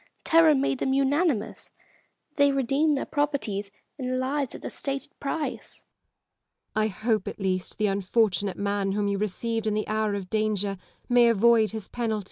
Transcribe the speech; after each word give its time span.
Terror 0.23 0.55
made 0.55 0.79
them 0.79 0.93
unanimous: 0.95 1.69
they 2.33 2.51
redeemed 2.51 2.97
their 2.97 3.05
properties 3.05 3.69
and 3.99 4.19
lives 4.19 4.55
at 4.55 4.63
the 4.63 4.69
stated 4.71 5.11
price. 5.19 5.83
Elizabeth 6.75 6.75
Gaunt. 6.75 6.83
I 6.83 6.87
hope, 6.87 7.27
at 7.27 7.39
least, 7.39 7.77
the 7.77 7.85
unfortunate 7.85 8.57
man 8.57 8.93
whom 8.93 9.07
you 9.07 9.19
received 9.19 9.67
in 9.67 9.75
the 9.75 9.87
hour 9.87 10.15
of 10.15 10.27
danger 10.31 10.77
may 11.07 11.27
avoid 11.29 11.69
his 11.69 11.87
penalty. 11.87 12.19